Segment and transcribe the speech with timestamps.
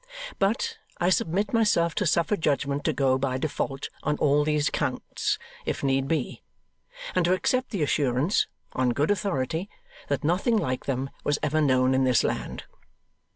[0.39, 5.37] But, I submit myself to suffer judgment to go by default on all these counts,
[5.63, 6.41] if need be,
[7.13, 9.69] and to accept the assurance (on good authority)
[10.07, 12.63] that nothing like them was ever known in this land.